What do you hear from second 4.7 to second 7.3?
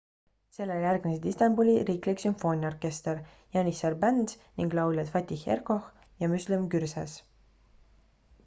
lauljad fatih erkoç ja müslüm gürses